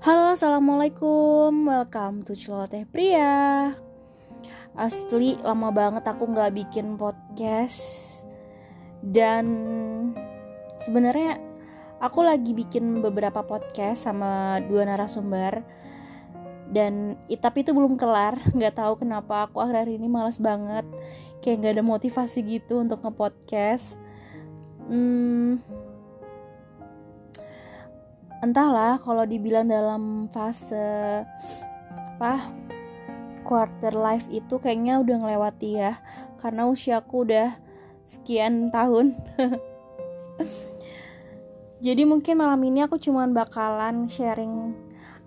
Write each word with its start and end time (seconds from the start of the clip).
Halo, 0.00 0.32
assalamualaikum, 0.32 1.68
welcome 1.68 2.24
to 2.24 2.32
Celoteh 2.32 2.88
Pria. 2.88 3.68
Asli 4.72 5.36
lama 5.44 5.68
banget 5.68 6.08
aku 6.08 6.24
nggak 6.24 6.56
bikin 6.56 6.96
podcast. 6.96 7.84
Dan 9.04 9.44
sebenarnya 10.80 11.36
aku 12.00 12.24
lagi 12.24 12.56
bikin 12.56 13.04
beberapa 13.04 13.44
podcast 13.44 14.08
sama 14.08 14.64
dua 14.64 14.88
narasumber. 14.88 15.60
Dan 16.72 17.20
tapi 17.36 17.60
itu 17.60 17.76
belum 17.76 18.00
kelar. 18.00 18.40
Nggak 18.56 18.80
tahu 18.80 19.04
kenapa 19.04 19.52
aku 19.52 19.60
akhir-akhir 19.60 20.00
ini 20.00 20.08
males 20.08 20.40
banget. 20.40 20.88
Kayak 21.44 21.56
nggak 21.60 21.74
ada 21.76 21.84
motivasi 21.84 22.40
gitu 22.48 22.80
untuk 22.80 23.04
ngepodcast. 23.04 24.00
Hmm, 24.88 25.60
entahlah 28.40 29.00
kalau 29.00 29.24
dibilang 29.28 29.68
dalam 29.68 30.26
fase 30.32 31.24
apa 31.96 32.52
quarter 33.44 33.92
life 33.96 34.28
itu 34.28 34.60
kayaknya 34.60 35.00
udah 35.00 35.16
ngelewati 35.20 35.80
ya. 35.80 36.00
Karena 36.40 36.64
usiaku 36.68 37.28
udah 37.28 37.56
sekian 38.08 38.72
tahun. 38.72 39.16
Jadi 41.84 42.02
mungkin 42.04 42.36
malam 42.36 42.60
ini 42.64 42.84
aku 42.84 43.00
cuman 43.00 43.32
bakalan 43.32 44.04
sharing 44.08 44.76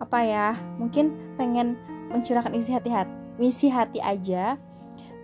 apa 0.04 0.20
ya 0.26 0.48
mungkin 0.76 1.16
pengen 1.40 1.80
mencurahkan 2.12 2.52
isi 2.60 2.76
hati-hati 2.76 3.14
isi 3.40 3.68
hati 3.72 4.04
aja 4.04 4.60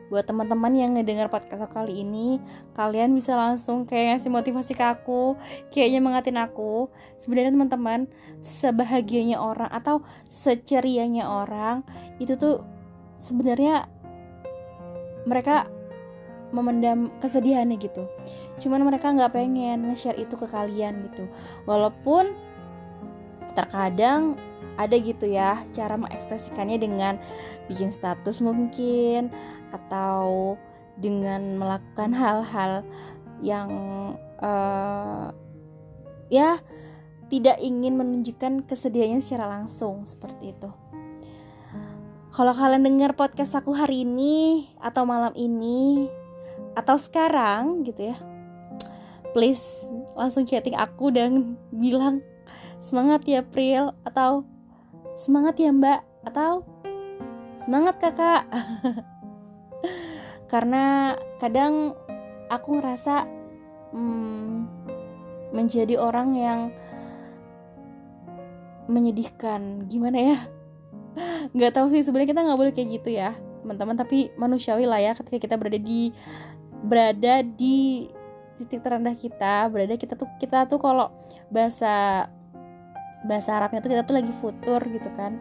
buat 0.09 0.25
teman-teman 0.25 0.73
yang 0.73 0.97
ngedengar 0.97 1.29
podcast 1.29 1.69
kali 1.69 2.01
ini 2.01 2.41
kalian 2.73 3.13
bisa 3.13 3.37
langsung 3.37 3.85
kayak 3.85 4.17
ngasih 4.17 4.33
motivasi 4.33 4.73
ke 4.73 4.81
aku 4.81 5.37
kayaknya 5.69 6.01
mengatin 6.01 6.37
aku. 6.41 6.89
Sebenarnya 7.21 7.53
teman-teman 7.53 8.09
sebahagianya 8.41 9.37
orang 9.37 9.69
atau 9.69 10.01
secerianya 10.27 11.29
orang 11.29 11.85
itu 12.17 12.33
tuh 12.35 12.65
sebenarnya 13.21 13.85
mereka 15.29 15.69
memendam 16.49 17.13
kesedihannya 17.21 17.77
gitu. 17.77 18.09
Cuman 18.57 18.81
mereka 18.81 19.13
nggak 19.13 19.37
pengen 19.37 19.85
nge-share 19.93 20.17
itu 20.17 20.33
ke 20.33 20.49
kalian 20.49 21.05
gitu. 21.05 21.29
Walaupun 21.69 22.33
terkadang 23.53 24.37
ada 24.79 24.95
gitu 24.95 25.27
ya 25.27 25.59
cara 25.75 25.99
mengekspresikannya 25.99 26.79
dengan 26.79 27.19
bikin 27.67 27.91
status 27.91 28.39
mungkin 28.39 29.27
atau 29.75 30.55
dengan 30.95 31.59
melakukan 31.59 32.15
hal-hal 32.15 32.87
yang 33.43 33.69
uh, 34.39 35.35
ya 36.31 36.59
tidak 37.29 37.61
ingin 37.61 37.99
menunjukkan 37.99 38.65
kesedihannya 38.65 39.21
secara 39.21 39.45
langsung 39.59 40.07
seperti 40.07 40.55
itu. 40.55 40.71
Kalau 42.29 42.53
kalian 42.53 42.85
dengar 42.85 43.17
podcast 43.17 43.57
aku 43.57 43.73
hari 43.73 44.05
ini 44.05 44.69
atau 44.77 45.01
malam 45.01 45.33
ini 45.33 46.05
atau 46.77 46.93
sekarang 46.93 47.81
gitu 47.85 48.13
ya, 48.13 48.17
please 49.33 49.65
langsung 50.13 50.45
chatting 50.45 50.77
aku 50.77 51.09
dan 51.09 51.57
bilang 51.73 52.21
semangat 52.77 53.25
ya 53.25 53.41
Pril 53.41 53.93
atau 54.05 54.45
semangat 55.19 55.59
ya 55.59 55.75
Mbak. 55.75 55.99
Atau 56.23 56.63
semangat 57.59 57.99
kakak. 57.99 58.47
Karena 60.51 61.13
kadang 61.43 61.93
aku 62.47 62.79
ngerasa 62.79 63.27
hmm, 63.91 64.55
menjadi 65.51 65.99
orang 65.99 66.29
yang 66.39 66.59
menyedihkan. 68.87 69.85
Gimana 69.91 70.17
ya? 70.17 70.39
Nggak 71.55 71.75
tahu 71.75 71.91
sih 71.91 72.01
sebenarnya 72.01 72.31
kita 72.31 72.41
nggak 72.47 72.59
boleh 72.59 72.73
kayak 72.73 72.89
gitu 73.03 73.09
ya 73.11 73.35
teman-teman. 73.61 73.99
Tapi 73.99 74.31
manusiawi 74.39 74.87
lah 74.87 75.03
ya 75.03 75.11
ketika 75.13 75.37
kita 75.37 75.55
berada 75.59 75.77
di 75.77 76.15
berada 76.79 77.43
di 77.43 78.07
titik 78.59 78.83
terendah 78.83 79.15
kita 79.15 79.71
berada 79.71 79.95
kita 79.95 80.19
tuh 80.19 80.27
kita 80.35 80.67
tuh 80.67 80.79
kalau 80.83 81.11
bahasa 81.47 82.27
bahasa 83.27 83.55
Arabnya 83.59 83.83
tuh 83.83 83.91
kita 83.91 84.03
tuh 84.07 84.15
lagi 84.15 84.33
futur 84.35 84.81
gitu 84.87 85.09
kan. 85.15 85.39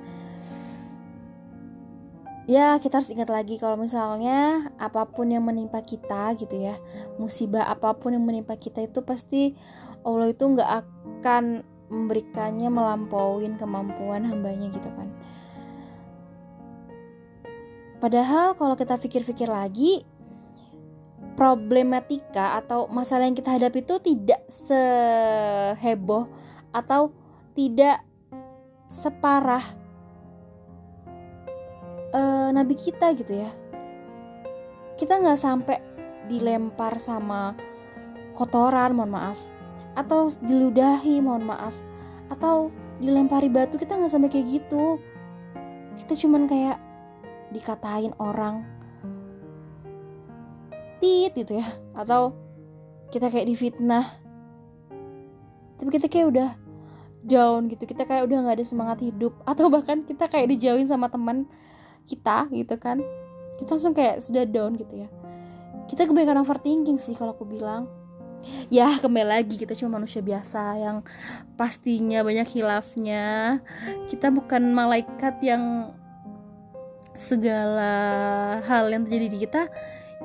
Ya 2.48 2.80
kita 2.80 3.04
harus 3.04 3.12
ingat 3.12 3.28
lagi 3.28 3.60
kalau 3.60 3.76
misalnya 3.76 4.72
apa 4.80 5.04
pun 5.04 5.28
yang 5.28 5.44
menimpa 5.44 5.84
kita 5.84 6.32
gitu 6.40 6.56
ya 6.56 6.80
musibah 7.20 7.68
apa 7.68 7.92
pun 7.92 8.16
yang 8.16 8.24
menimpa 8.24 8.56
kita 8.56 8.88
itu 8.88 9.04
pasti 9.04 9.52
Allah 10.00 10.32
itu 10.32 10.48
nggak 10.48 10.70
akan 10.72 11.60
memberikannya 11.92 12.72
melampauin 12.72 13.60
kemampuan 13.60 14.24
hambanya 14.24 14.72
gitu 14.72 14.88
kan. 14.96 15.12
Padahal 17.98 18.54
kalau 18.54 18.78
kita 18.78 18.94
pikir-pikir 18.96 19.50
lagi 19.50 20.06
problematika 21.34 22.58
atau 22.58 22.86
masalah 22.90 23.26
yang 23.26 23.36
kita 23.36 23.54
hadapi 23.54 23.82
itu 23.82 23.94
tidak 24.02 24.42
seheboh 24.48 26.30
atau 26.70 27.10
tidak 27.58 28.06
separah 28.86 29.66
uh, 32.14 32.54
nabi 32.54 32.78
kita 32.78 33.10
gitu 33.18 33.34
ya. 33.34 33.50
Kita 34.94 35.18
nggak 35.18 35.42
sampai 35.42 35.78
dilempar 36.30 37.02
sama 37.02 37.58
kotoran 38.38 38.94
mohon 38.94 39.10
maaf 39.10 39.42
atau 39.98 40.30
diludahi 40.38 41.18
mohon 41.18 41.50
maaf 41.50 41.74
atau 42.30 42.70
dilempari 43.02 43.50
batu 43.50 43.74
kita 43.74 43.98
nggak 43.98 44.14
sampai 44.14 44.30
kayak 44.30 44.62
gitu. 44.62 45.02
Kita 45.98 46.14
cuman 46.14 46.46
kayak 46.46 46.78
dikatain 47.50 48.14
orang 48.22 48.62
tit 51.02 51.34
gitu 51.34 51.58
ya 51.58 51.66
atau 51.98 52.38
kita 53.10 53.26
kayak 53.34 53.50
difitnah. 53.50 54.06
Tapi 55.78 55.90
kita 55.90 56.06
kayak 56.06 56.30
udah 56.30 56.67
down 57.28 57.68
gitu. 57.68 57.84
Kita 57.84 58.08
kayak 58.08 58.24
udah 58.24 58.48
nggak 58.48 58.56
ada 58.58 58.66
semangat 58.66 58.98
hidup. 59.04 59.36
Atau 59.50 59.68
bahkan 59.68 60.02
kita 60.02 60.26
kayak 60.26 60.48
dijauhin 60.56 60.88
sama 60.88 61.12
teman 61.12 61.44
kita 62.08 62.48
gitu 62.50 62.74
kan. 62.80 63.04
Kita 63.60 63.76
langsung 63.76 63.92
kayak 63.92 64.24
sudah 64.24 64.48
down 64.48 64.74
gitu 64.80 65.04
ya. 65.04 65.08
Kita 65.86 66.08
kebanyakan 66.08 66.42
overthinking 66.42 66.96
sih 66.96 67.12
kalau 67.12 67.36
aku 67.36 67.44
bilang. 67.44 67.86
Ya 68.70 68.94
kembali 69.02 69.26
lagi 69.34 69.58
kita 69.58 69.74
cuma 69.74 69.98
manusia 69.98 70.22
biasa 70.22 70.78
yang 70.78 71.02
pastinya 71.58 72.22
banyak 72.22 72.46
hilafnya. 72.48 73.58
Kita 74.06 74.30
bukan 74.30 74.70
malaikat 74.70 75.42
yang 75.42 75.90
segala 77.18 77.92
hal 78.62 78.86
yang 78.94 79.02
terjadi 79.02 79.26
di 79.26 79.38
kita 79.42 79.66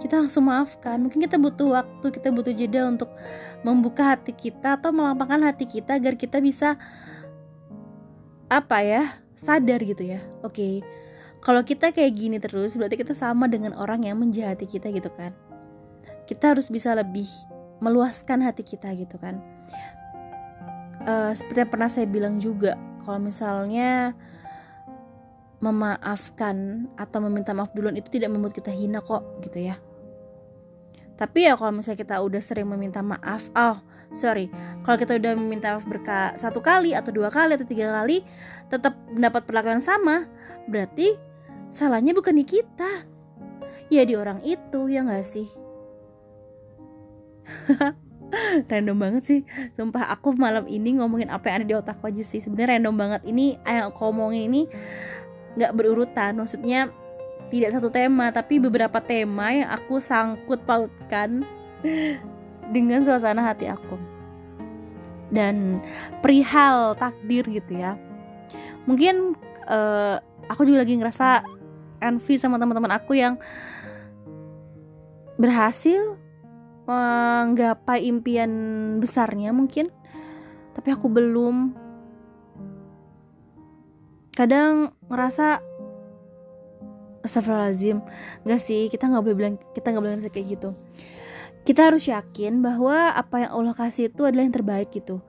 kita 0.01 0.17
langsung 0.17 0.49
maafkan. 0.49 0.97
Mungkin 1.05 1.21
kita 1.21 1.37
butuh 1.37 1.77
waktu 1.81 2.07
kita 2.09 2.33
butuh 2.33 2.53
jeda 2.53 2.89
untuk 2.89 3.13
membuka 3.61 4.17
hati 4.17 4.33
kita 4.33 4.81
atau 4.81 4.89
melapangkan 4.89 5.53
hati 5.53 5.69
kita 5.69 6.01
agar 6.01 6.17
kita 6.17 6.41
bisa 6.41 6.79
apa 8.49 8.77
ya 8.81 9.03
sadar 9.37 9.81
gitu 9.85 10.01
ya. 10.01 10.21
Oke 10.41 10.53
okay, 10.53 10.73
kalau 11.43 11.61
kita 11.61 11.91
kayak 11.93 12.13
gini 12.15 12.37
terus 12.39 12.73
berarti 12.79 12.97
kita 12.97 13.13
sama 13.13 13.45
dengan 13.51 13.75
orang 13.77 14.07
yang 14.07 14.17
menjahati 14.17 14.65
kita 14.65 14.89
gitu 14.89 15.11
kan. 15.13 15.35
Kita 16.25 16.55
harus 16.55 16.71
bisa 16.71 16.95
lebih 16.95 17.27
meluaskan 17.83 18.41
hati 18.41 18.63
kita 18.63 18.95
gitu 18.95 19.19
kan. 19.19 19.43
Uh, 21.03 21.35
seperti 21.35 21.67
yang 21.67 21.71
pernah 21.71 21.91
saya 21.91 22.07
bilang 22.07 22.39
juga 22.39 22.79
kalau 23.03 23.19
misalnya 23.19 24.15
memaafkan 25.63 26.87
atau 26.99 27.23
meminta 27.23 27.55
maaf 27.55 27.71
duluan 27.71 27.95
itu 27.95 28.11
tidak 28.11 28.35
membuat 28.35 28.51
kita 28.51 28.75
hina 28.75 28.99
kok 28.99 29.23
gitu 29.39 29.71
ya. 29.71 29.79
Tapi 31.15 31.47
ya 31.47 31.55
kalau 31.55 31.79
misalnya 31.79 32.03
kita 32.03 32.19
udah 32.19 32.41
sering 32.43 32.67
meminta 32.67 32.99
maaf 32.99 33.47
oh 33.55 33.79
sorry. 34.11 34.51
Kalau 34.83 34.99
kita 34.99 35.15
udah 35.15 35.39
meminta 35.39 35.71
maaf 35.71 35.87
berka 35.87 36.35
satu 36.35 36.59
kali 36.59 36.91
atau 36.91 37.15
dua 37.15 37.31
kali 37.31 37.55
atau 37.55 37.63
tiga 37.63 37.95
kali 37.95 38.27
tetap 38.67 38.91
mendapat 39.07 39.47
perlakuan 39.47 39.79
sama 39.79 40.27
berarti 40.67 41.15
salahnya 41.71 42.11
bukan 42.11 42.35
di 42.35 42.43
kita. 42.43 43.07
Ya 43.87 44.03
di 44.03 44.19
orang 44.19 44.43
itu 44.43 44.91
ya 44.91 45.07
gak 45.07 45.23
sih? 45.23 45.47
Random 48.71 48.97
banget 48.97 49.23
sih. 49.23 49.39
Sumpah 49.77 50.09
aku 50.11 50.33
malam 50.35 50.65
ini 50.65 50.97
ngomongin 50.97 51.29
apa 51.29 51.53
yang 51.53 51.55
ada 51.63 51.67
di 51.69 51.75
otakku 51.77 52.09
aja 52.09 52.23
sih. 52.25 52.41
Sebenarnya 52.41 52.81
random 52.81 52.95
banget. 52.97 53.21
Ini 53.29 53.61
yang 53.61 53.93
aku 53.93 54.09
ngomongin 54.09 54.49
ini 54.49 54.61
nggak 55.57 55.73
berurutan. 55.75 56.37
Maksudnya 56.37 56.89
tidak 57.53 57.77
satu 57.77 57.93
tema 57.93 58.33
tapi 58.33 58.57
beberapa 58.57 58.97
tema 58.97 59.53
yang 59.53 59.69
aku 59.69 60.01
sangkut 60.01 60.65
pautkan 60.65 61.45
dengan 62.75 63.05
suasana 63.05 63.45
hati 63.45 63.69
aku. 63.69 63.97
Dan 65.33 65.81
perihal 66.21 66.93
takdir 66.97 67.45
gitu 67.49 67.77
ya. 67.77 67.97
Mungkin 68.85 69.33
uh, 69.65 70.21
aku 70.51 70.67
juga 70.67 70.85
lagi 70.85 70.97
ngerasa 70.99 71.41
envy 72.03 72.35
sama 72.37 72.59
teman-teman 72.59 72.93
aku 72.93 73.15
yang 73.17 73.39
berhasil 75.39 76.19
menggapai 76.83 78.05
impian 78.05 78.51
besarnya 78.99 79.55
mungkin. 79.55 79.89
Tapi 80.73 80.89
aku 80.89 81.07
belum 81.07 81.83
kadang 84.33 84.91
ngerasa 85.07 85.61
Astagfirullahaladzim. 87.23 88.03
Gak 88.43 88.61
sih, 88.67 88.91
kita 88.91 89.07
gak 89.07 89.23
boleh 89.23 89.37
bilang 89.37 89.55
Kita 89.71 89.95
gak 89.95 90.01
boleh 90.03 90.19
ngerasa 90.19 90.29
kayak 90.29 90.47
gitu. 90.59 90.69
Kita 91.63 91.87
harus 91.87 92.03
yakin 92.03 92.59
bahwa 92.59 93.15
Apa 93.15 93.47
yang 93.47 93.51
Allah 93.55 93.73
kasih 93.73 94.11
itu 94.11 94.27
adalah 94.27 94.43
yang 94.43 94.51
terbaik 94.51 94.91
gitu. 94.91 95.23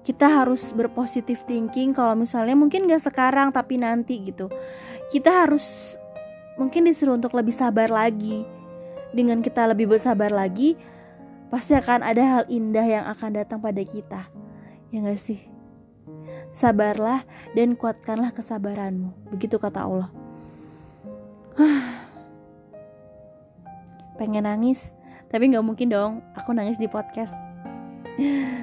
Kita 0.00 0.24
harus 0.40 0.72
berpositif 0.72 1.44
thinking 1.44 1.92
Kalau 1.92 2.16
misalnya 2.16 2.56
mungkin 2.56 2.88
gak 2.88 3.04
sekarang 3.04 3.52
Tapi 3.52 3.76
nanti 3.76 4.24
gitu. 4.24 4.48
Kita 5.12 5.44
harus 5.44 5.96
Mungkin 6.56 6.88
disuruh 6.88 7.20
untuk 7.20 7.36
lebih 7.36 7.52
sabar 7.52 7.92
lagi. 7.92 8.48
Dengan 9.12 9.44
kita 9.44 9.68
lebih 9.68 9.92
bersabar 9.92 10.32
lagi 10.32 10.80
Pasti 11.52 11.76
akan 11.76 12.00
ada 12.00 12.24
hal 12.24 12.44
indah 12.48 12.88
yang 12.88 13.04
akan 13.04 13.36
datang 13.36 13.60
pada 13.60 13.84
kita. 13.84 14.32
Ya 14.88 15.04
gak 15.04 15.20
sih? 15.20 15.53
Sabarlah 16.54 17.26
dan 17.58 17.74
kuatkanlah 17.74 18.30
kesabaranmu 18.30 19.10
Begitu 19.34 19.58
kata 19.58 19.82
Allah. 19.90 20.08
Pengen 24.18 24.46
nangis 24.46 24.94
tapi 25.34 25.50
nggak 25.50 25.66
mungkin 25.66 25.90
dong 25.90 26.22
aku 26.38 26.54
nangis 26.54 26.78
di 26.78 26.86
podcast. 26.86 27.34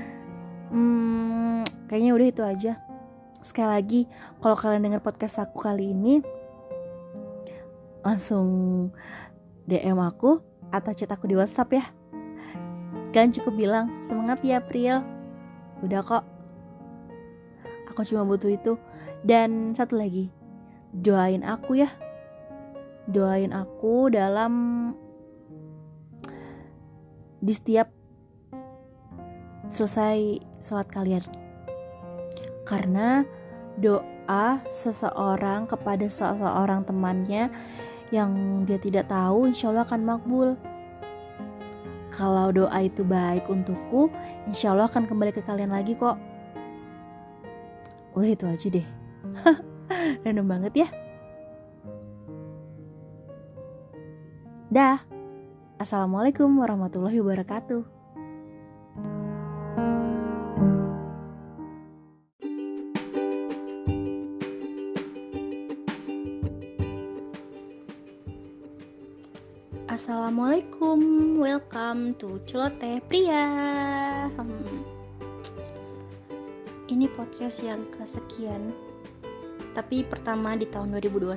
Hmm, 0.72 1.68
kayaknya 1.92 2.16
udah 2.16 2.28
itu 2.32 2.44
aja. 2.48 2.80
Sekali 3.44 3.68
lagi 3.68 4.02
kalau 4.40 4.56
kalian 4.56 4.88
dengar 4.88 5.04
podcast 5.04 5.44
aku 5.44 5.60
kali 5.60 5.92
ini 5.92 6.24
langsung 8.00 8.48
DM 9.68 10.00
aku 10.00 10.40
atau 10.72 10.92
chat 10.96 11.12
aku 11.12 11.28
di 11.28 11.36
WhatsApp 11.36 11.76
ya. 11.76 11.86
Kalian 13.12 13.36
cukup 13.36 13.54
bilang 13.60 13.92
semangat 14.00 14.40
ya 14.48 14.64
April 14.64 15.04
udah 15.84 16.00
kok 16.00 16.24
aku 17.92 18.08
cuma 18.08 18.24
butuh 18.24 18.50
itu. 18.50 18.80
Dan 19.22 19.76
satu 19.76 20.00
lagi 20.00 20.32
doain 20.96 21.44
aku 21.44 21.84
ya. 21.84 21.90
Doain 23.06 23.52
aku 23.52 24.10
dalam 24.10 24.54
di 27.42 27.54
setiap 27.54 27.90
selesai 29.68 30.40
sholat 30.62 30.88
kalian. 30.88 31.24
Karena 32.64 33.26
doa 33.76 34.62
seseorang 34.70 35.68
kepada 35.68 36.06
seseorang 36.08 36.86
temannya 36.86 37.52
yang 38.12 38.64
dia 38.68 38.78
tidak 38.78 39.08
tahu 39.08 39.48
insya 39.48 39.72
Allah 39.72 39.88
akan 39.88 40.02
makbul. 40.04 40.50
Kalau 42.12 42.52
doa 42.52 42.80
itu 42.84 43.08
baik 43.08 43.48
untukku 43.48 44.12
insya 44.46 44.76
Allah 44.76 44.92
akan 44.92 45.08
kembali 45.08 45.32
ke 45.32 45.42
kalian 45.48 45.72
lagi 45.72 45.96
kok 45.96 46.20
udah 48.16 48.30
itu 48.30 48.46
aja 48.48 48.68
deh 48.68 48.88
random 50.24 50.48
banget 50.48 50.74
ya 50.86 50.90
Dah. 54.72 55.04
Assalamualaikum 55.84 56.48
warahmatullahi 56.56 57.20
wabarakatuh. 57.20 57.84
Assalamualaikum, 69.92 71.00
welcome 71.36 72.16
to 72.16 72.40
Celoteh 72.48 73.04
Pria. 73.12 73.44
Hmm. 74.40 75.01
Ini 77.02 77.18
podcast 77.18 77.66
yang 77.66 77.82
kesekian, 77.98 78.78
tapi 79.74 80.06
pertama 80.06 80.54
di 80.54 80.70
tahun 80.70 80.94
2021 81.02 81.34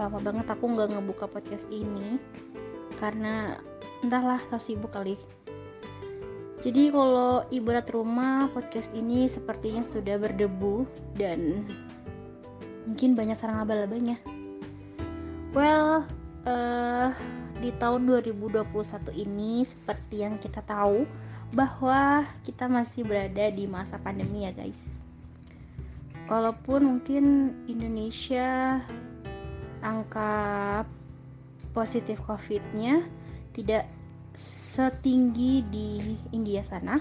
lama 0.00 0.16
banget 0.24 0.48
aku 0.48 0.72
nggak 0.72 0.88
ngebuka 0.88 1.28
podcast 1.28 1.68
ini 1.68 2.16
karena 2.96 3.60
entahlah 4.00 4.40
tau 4.48 4.56
sibuk 4.56 4.88
kali. 4.88 5.20
Jadi 6.64 6.88
kalau 6.88 7.44
ibarat 7.52 7.92
rumah 7.92 8.48
podcast 8.56 8.88
ini 8.96 9.28
sepertinya 9.28 9.84
sudah 9.84 10.16
berdebu 10.16 10.88
dan 11.20 11.68
mungkin 12.88 13.12
banyak 13.20 13.36
sarang 13.36 13.68
abal-abalnya. 13.68 14.16
Well 15.52 16.08
uh, 16.48 17.12
di 17.60 17.68
tahun 17.76 18.08
2021 18.24 18.64
ini 19.12 19.68
seperti 19.68 20.24
yang 20.24 20.40
kita 20.40 20.64
tahu 20.64 21.04
bahwa 21.54 22.28
kita 22.44 22.68
masih 22.68 23.04
berada 23.04 23.48
di 23.48 23.64
masa 23.64 23.96
pandemi 24.00 24.44
ya 24.44 24.52
guys 24.52 24.76
walaupun 26.28 26.84
mungkin 26.84 27.56
Indonesia 27.66 28.78
angka 29.80 30.84
positif 31.72 32.20
COVID-nya 32.28 33.02
tidak 33.56 33.88
setinggi 34.36 35.64
di 35.72 36.14
India 36.30 36.62
sana. 36.62 37.00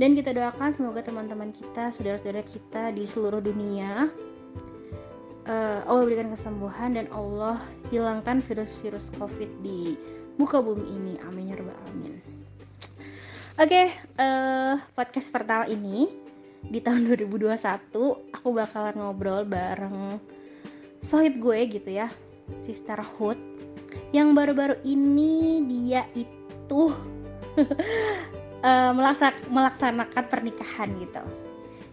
Dan 0.00 0.16
kita 0.16 0.32
doakan 0.32 0.72
semoga 0.72 1.04
teman-teman 1.04 1.52
kita, 1.52 1.92
saudara-saudara 1.92 2.40
kita 2.40 2.88
di 2.96 3.04
seluruh 3.04 3.44
dunia 3.44 4.08
uh, 5.44 5.80
Allah 5.84 6.08
berikan 6.08 6.32
kesembuhan 6.32 6.96
dan 6.96 7.06
Allah 7.12 7.60
hilangkan 7.92 8.40
virus-virus 8.40 9.12
COVID 9.20 9.60
di 9.60 10.00
muka 10.40 10.64
bumi 10.64 10.88
ini. 10.88 11.14
Amin 11.28 11.52
ya 11.52 11.60
rabbal 11.60 11.76
alamin. 11.84 12.39
Oke, 13.60 13.76
okay, 13.76 13.88
uh, 14.16 14.72
eh, 14.72 14.74
podcast 14.96 15.28
pertama 15.28 15.68
ini 15.68 16.08
di 16.64 16.80
tahun 16.80 17.04
2021 17.12 17.60
aku 18.32 18.48
bakalan 18.56 18.96
ngobrol 18.96 19.44
bareng 19.44 20.16
sohib 21.04 21.36
gue 21.36 21.68
gitu 21.68 21.92
ya 21.92 22.08
Sister 22.64 22.96
Hood 22.96 23.36
yang 24.16 24.32
baru-baru 24.32 24.80
ini 24.88 25.60
dia 25.68 26.08
itu 26.16 26.88
uh, 28.64 28.92
melaksanakan 28.96 30.24
pernikahan 30.32 30.96
gitu. 30.96 31.20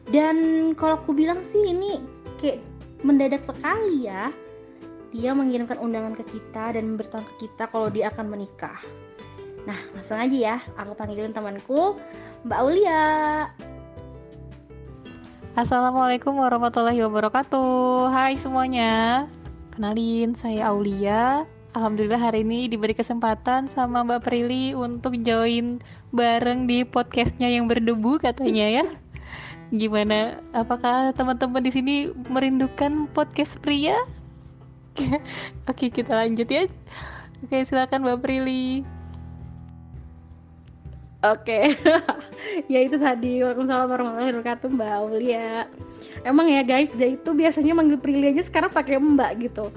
Dan 0.08 0.72
kalau 0.80 1.04
aku 1.04 1.12
bilang 1.12 1.44
sih 1.44 1.68
ini 1.68 2.00
kayak 2.40 2.64
mendadak 3.04 3.44
sekali 3.44 4.08
ya 4.08 4.32
dia 5.12 5.36
mengirimkan 5.36 5.84
undangan 5.84 6.16
ke 6.16 6.32
kita 6.32 6.80
dan 6.80 6.96
memberitahu 6.96 7.28
ke 7.36 7.52
kita 7.52 7.68
kalau 7.68 7.92
dia 7.92 8.08
akan 8.08 8.32
menikah 8.32 8.80
nah 9.68 9.76
langsung 9.92 10.16
aja 10.16 10.38
ya. 10.56 10.58
Aku 10.80 10.96
panggilin 10.96 11.36
temanku 11.36 12.00
Mbak 12.48 12.60
Aulia. 12.64 13.04
Assalamualaikum 15.60 16.40
warahmatullahi 16.40 17.04
wabarakatuh. 17.04 18.08
Hai 18.08 18.40
semuanya. 18.40 19.28
Kenalin 19.76 20.40
saya 20.40 20.72
Aulia. 20.72 21.44
Alhamdulillah 21.76 22.18
hari 22.18 22.48
ini 22.48 22.72
diberi 22.72 22.96
kesempatan 22.96 23.68
sama 23.68 24.08
Mbak 24.08 24.24
Prilly 24.24 24.72
untuk 24.72 25.20
join 25.22 25.84
bareng 26.16 26.66
di 26.66 26.88
podcastnya 26.88 27.52
yang 27.52 27.68
berdebu 27.68 28.24
katanya 28.24 28.82
ya. 28.82 28.86
Gimana? 29.76 30.40
Apakah 30.56 31.12
teman-teman 31.12 31.60
di 31.60 31.76
sini 31.76 31.96
merindukan 32.32 33.12
podcast 33.12 33.60
pria? 33.60 34.00
Oke 35.70 35.92
kita 35.92 36.16
lanjut 36.16 36.48
ya. 36.48 36.72
Oke 37.44 37.68
silakan 37.68 38.08
Mbak 38.08 38.24
Prilly 38.24 38.97
Oke, 41.28 41.76
ya 42.72 42.80
itu 42.80 42.96
tadi 42.96 43.44
Waalaikumsalam 43.44 43.90
warahmatullahi 43.92 44.32
wabarakatuh 44.32 44.68
Mbak 44.72 44.92
Aulia. 44.96 45.68
Emang 46.24 46.48
ya 46.48 46.64
guys, 46.64 46.88
dia 46.96 47.20
itu 47.20 47.30
biasanya 47.36 47.76
manggil 47.76 48.00
Prilly 48.00 48.32
aja 48.32 48.48
sekarang 48.48 48.72
pakai 48.72 48.96
Mbak 48.96 49.32
gitu. 49.44 49.68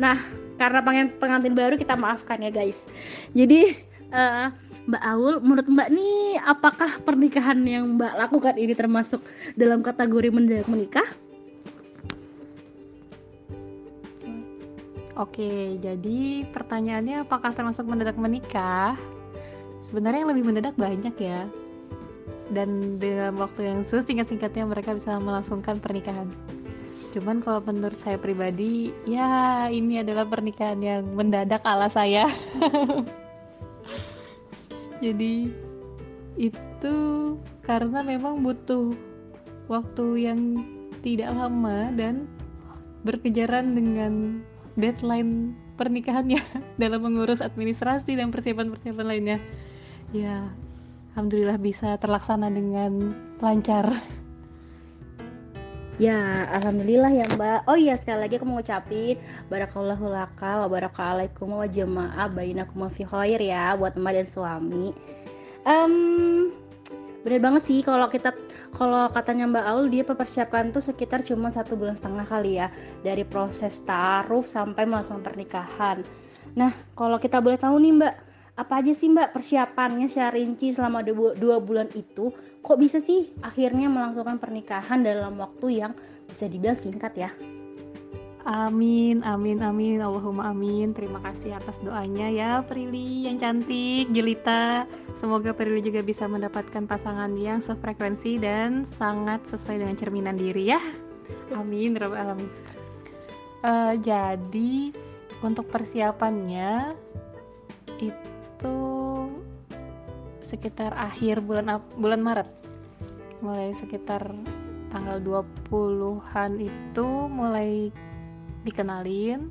Nah, 0.00 0.16
karena 0.56 0.80
pengen 0.80 1.12
pengantin 1.20 1.52
baru 1.52 1.76
kita 1.76 1.92
maafkan 1.98 2.40
ya 2.40 2.48
guys. 2.48 2.88
Jadi 3.36 3.76
uh, 4.16 4.48
Mbak 4.88 5.02
Aul, 5.04 5.34
menurut 5.44 5.66
Mbak 5.68 5.88
nih 5.92 6.40
apakah 6.40 6.90
pernikahan 7.04 7.60
yang 7.68 8.00
Mbak 8.00 8.12
lakukan 8.24 8.56
ini 8.56 8.72
termasuk 8.72 9.20
dalam 9.58 9.84
kategori 9.84 10.32
mendadak 10.32 10.68
menikah? 10.72 11.08
Oke, 15.14 15.78
jadi 15.78 16.42
pertanyaannya 16.50 17.22
apakah 17.22 17.54
termasuk 17.54 17.86
mendadak 17.86 18.18
menikah? 18.18 18.98
Sebenarnya 19.88 20.24
yang 20.24 20.32
lebih 20.32 20.44
mendadak 20.48 20.76
banyak 20.76 21.14
ya. 21.18 21.48
Dan 22.52 23.00
dalam 23.00 23.40
waktu 23.40 23.72
yang 23.72 23.80
sesingkat-singkatnya 23.84 24.68
mereka 24.68 24.96
bisa 24.96 25.16
melangsungkan 25.16 25.80
pernikahan. 25.80 26.28
Cuman 27.14 27.40
kalau 27.40 27.62
menurut 27.62 27.96
saya 27.96 28.18
pribadi 28.18 28.90
ya 29.06 29.64
ini 29.70 30.02
adalah 30.02 30.26
pernikahan 30.26 30.82
yang 30.82 31.06
mendadak 31.14 31.62
ala 31.62 31.86
saya. 31.86 32.26
Jadi 35.04 35.52
itu 36.34 36.96
karena 37.62 38.02
memang 38.02 38.42
butuh 38.42 38.90
waktu 39.70 40.26
yang 40.26 40.40
tidak 41.06 41.30
lama 41.32 41.92
dan 41.94 42.26
berkejaran 43.06 43.76
dengan 43.76 44.42
deadline 44.74 45.54
pernikahannya 45.78 46.42
dalam 46.82 47.04
mengurus 47.04 47.38
administrasi 47.38 48.18
dan 48.18 48.34
persiapan-persiapan 48.34 49.06
lainnya 49.06 49.38
ya 50.14 50.46
alhamdulillah 51.12 51.58
bisa 51.58 51.98
terlaksana 51.98 52.46
dengan 52.46 53.12
lancar 53.42 53.90
Ya, 55.94 56.50
alhamdulillah 56.50 57.06
ya 57.14 57.22
Mbak. 57.38 57.70
Oh 57.70 57.78
iya, 57.78 57.94
sekali 57.94 58.26
lagi 58.26 58.34
aku 58.34 58.50
mau 58.50 58.58
ngucapin 58.58 59.14
barakallahu 59.46 60.10
laka 60.10 60.58
wa 60.58 60.66
barakalaikum 60.66 61.54
wa 61.54 61.70
jamaah 61.70 62.26
bainakum 62.34 62.90
fi 62.90 63.06
khair 63.06 63.38
ya 63.38 63.78
buat 63.78 63.94
Mbak 63.94 64.12
dan 64.18 64.26
suami. 64.26 64.90
Um, 65.62 66.50
bener 67.22 67.38
banget 67.38 67.70
sih 67.70 67.86
kalau 67.86 68.10
kita 68.10 68.34
kalau 68.74 69.06
katanya 69.14 69.46
Mbak 69.46 69.64
Aul 69.70 69.86
dia 69.86 70.02
mempersiapkan 70.02 70.74
tuh 70.74 70.82
sekitar 70.82 71.22
cuma 71.22 71.54
satu 71.54 71.78
bulan 71.78 71.94
setengah 71.94 72.26
kali 72.26 72.58
ya 72.58 72.74
dari 73.06 73.22
proses 73.22 73.78
taruh 73.86 74.42
sampai 74.42 74.90
melangsungkan 74.90 75.30
pernikahan. 75.30 76.02
Nah, 76.58 76.74
kalau 76.98 77.22
kita 77.22 77.38
boleh 77.38 77.54
tahu 77.54 77.78
nih 77.78 77.94
Mbak, 78.02 78.14
apa 78.54 78.78
aja 78.78 78.94
sih 78.94 79.10
Mbak 79.10 79.34
persiapannya 79.34 80.06
secara 80.06 80.38
rinci 80.38 80.70
selama 80.70 81.02
dua, 81.02 81.34
dua 81.34 81.58
bulan 81.58 81.90
itu? 81.98 82.30
Kok 82.62 82.78
bisa 82.78 83.02
sih 83.02 83.34
akhirnya 83.42 83.90
melangsungkan 83.90 84.38
pernikahan 84.38 85.02
dalam 85.02 85.34
waktu 85.42 85.82
yang 85.82 85.92
bisa 86.30 86.46
dibilang 86.46 86.78
singkat 86.78 87.12
ya? 87.18 87.30
Amin, 88.44 89.24
amin, 89.24 89.64
amin, 89.64 89.98
Allahumma 90.04 90.52
amin. 90.52 90.92
Terima 90.92 91.16
kasih 91.24 91.56
atas 91.56 91.80
doanya 91.80 92.28
ya 92.28 92.50
Prilly 92.62 93.26
yang 93.26 93.40
cantik, 93.40 94.12
Jelita. 94.12 94.84
Semoga 95.18 95.56
Prilly 95.56 95.80
juga 95.80 96.04
bisa 96.04 96.28
mendapatkan 96.28 96.84
pasangan 96.84 97.32
yang 97.40 97.64
sefrekuensi 97.64 98.36
dan 98.36 98.84
sangat 98.84 99.42
sesuai 99.48 99.80
dengan 99.80 99.96
cerminan 99.96 100.36
diri 100.36 100.76
ya. 100.76 100.80
Amin, 101.56 101.96
Rabbal 101.96 102.20
alamin. 102.20 102.50
Uh, 103.64 103.96
jadi 104.04 104.92
untuk 105.40 105.64
persiapannya 105.72 106.92
itu 107.96 108.33
sekitar 110.44 110.94
akhir 110.94 111.42
bulan 111.42 111.82
bulan 111.98 112.20
Maret. 112.22 112.48
Mulai 113.42 113.74
sekitar 113.74 114.30
tanggal 114.94 115.18
20-an 115.18 116.52
itu 116.62 117.08
mulai 117.26 117.90
dikenalin 118.62 119.50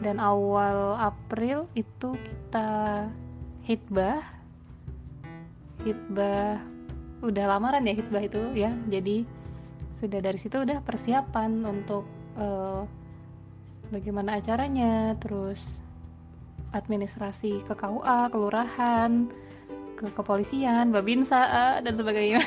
dan 0.00 0.16
awal 0.16 0.96
April 0.96 1.68
itu 1.76 2.16
kita 2.16 3.04
hitbah 3.64 4.24
hitbah 5.84 6.60
udah 7.20 7.44
lamaran 7.48 7.84
ya 7.84 7.94
hitbah 7.96 8.22
itu 8.24 8.40
ya 8.52 8.72
jadi 8.88 9.24
sudah 9.96 10.20
dari 10.20 10.36
situ 10.36 10.60
udah 10.60 10.84
persiapan 10.84 11.64
untuk 11.64 12.04
uh, 12.36 12.84
bagaimana 13.88 14.36
acaranya 14.40 15.16
terus 15.16 15.80
administrasi 16.76 17.64
ke 17.64 17.72
KUA 17.72 18.28
kelurahan 18.28 19.32
ke 19.96 20.12
kepolisian 20.12 20.92
babinsa 20.92 21.80
dan 21.80 21.94
sebagainya. 21.96 22.44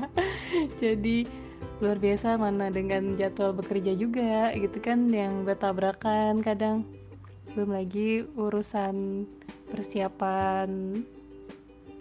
Jadi 0.82 1.24
luar 1.80 1.96
biasa 1.96 2.36
mana 2.36 2.68
dengan 2.68 3.16
jadwal 3.16 3.56
bekerja 3.56 3.96
juga 3.96 4.52
gitu 4.52 4.76
kan 4.84 5.08
yang 5.08 5.48
bertabrakan 5.48 6.44
kadang. 6.44 6.84
Belum 7.56 7.72
lagi 7.72 8.28
urusan 8.36 9.24
persiapan 9.72 11.00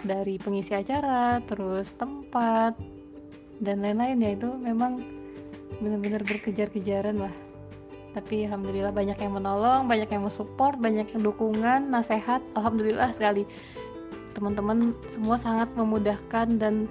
dari 0.04 0.36
pengisi 0.36 0.76
acara 0.76 1.40
terus 1.48 1.96
tempat 1.96 2.76
dan 3.64 3.80
lain-lain. 3.80 4.20
Ya 4.20 4.32
itu 4.36 4.52
memang 4.60 5.00
benar-benar 5.80 6.28
berkejar-kejaran 6.28 7.20
lah 7.20 7.45
tapi 8.16 8.48
alhamdulillah 8.48 8.96
banyak 8.96 9.20
yang 9.20 9.36
menolong 9.36 9.92
banyak 9.92 10.08
yang 10.08 10.24
mensupport 10.24 10.80
banyak 10.80 11.12
yang 11.12 11.22
dukungan 11.22 11.92
nasihat 11.92 12.40
alhamdulillah 12.56 13.12
sekali. 13.12 13.44
Teman-teman 14.32 14.96
semua 15.12 15.36
sangat 15.36 15.68
memudahkan 15.76 16.60
dan 16.60 16.88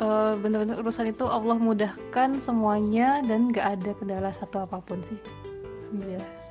uh, 0.00 0.36
benar-benar 0.36 0.80
urusan 0.84 1.08
itu 1.08 1.24
Allah 1.24 1.56
mudahkan 1.56 2.36
semuanya 2.40 3.24
dan 3.24 3.52
gak 3.52 3.80
ada 3.80 3.90
kendala 3.96 4.30
satu 4.36 4.68
apa 4.68 4.84
pun 4.84 5.00
sih. 5.00 5.16
Alhamdulillah 5.88 6.41